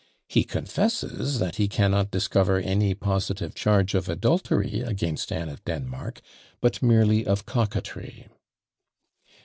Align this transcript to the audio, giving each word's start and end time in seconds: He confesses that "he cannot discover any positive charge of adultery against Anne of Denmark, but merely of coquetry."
He 0.27 0.43
confesses 0.43 1.37
that 1.37 1.57
"he 1.57 1.67
cannot 1.67 2.09
discover 2.09 2.57
any 2.57 2.95
positive 2.95 3.53
charge 3.53 3.93
of 3.93 4.09
adultery 4.09 4.79
against 4.79 5.31
Anne 5.31 5.47
of 5.49 5.63
Denmark, 5.63 6.21
but 6.59 6.81
merely 6.81 7.23
of 7.23 7.45
coquetry." 7.45 8.27